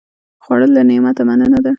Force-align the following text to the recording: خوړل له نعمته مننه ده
خوړل 0.43 0.71
له 0.75 0.81
نعمته 0.89 1.21
مننه 1.29 1.59
ده 1.63 1.69